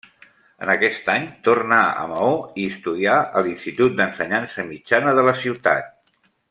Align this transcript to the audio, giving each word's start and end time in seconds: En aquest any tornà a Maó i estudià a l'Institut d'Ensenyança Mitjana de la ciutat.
En 0.67 0.69
aquest 0.75 1.11
any 1.15 1.27
tornà 1.47 1.81
a 2.03 2.07
Maó 2.13 2.31
i 2.63 2.65
estudià 2.71 3.21
a 3.41 3.47
l'Institut 3.49 3.97
d'Ensenyança 4.01 4.67
Mitjana 4.75 5.19
de 5.21 5.31
la 5.33 5.41
ciutat. 5.45 5.97